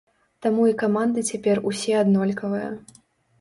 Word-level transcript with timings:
Таму 0.45 0.63
і 0.69 0.71
каманды 0.83 1.23
цяпер 1.33 1.61
усе 1.73 1.93
аднолькавыя. 2.01 2.73